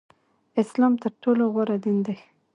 اسلام 0.61 0.93
تر 1.03 1.11
ټولو 1.23 1.43
غوره 1.53 1.77
دین 1.83 1.97
دی 2.05 2.17